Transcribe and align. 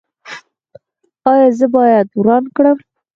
ایا 1.31 1.47
زه 1.57 1.65
باید 1.75 2.07
وران 2.19 2.43
کړم؟ 2.55 2.77